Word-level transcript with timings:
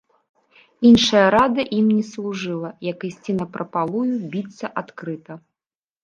Іншая 0.91 1.25
рада 1.35 1.65
ім 1.79 1.85
не 1.97 2.05
служыла, 2.11 2.69
як 2.91 3.05
ісці 3.09 3.31
напрапалую, 3.41 4.01
біцца 4.31 4.71
адкрыта. 4.83 5.37